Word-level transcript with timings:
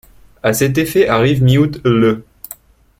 À 0.41 0.55
cet 0.55 0.79
effet 0.79 1.07
arrive 1.07 1.43
mi-août 1.43 1.79
l'. 1.85 2.23